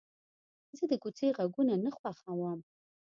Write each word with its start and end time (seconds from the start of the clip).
زه 0.77 0.83
د 0.91 0.93
کوڅې 1.03 1.27
غږونه 1.37 1.73
نه 1.85 1.91
خوښوم. 1.97 2.59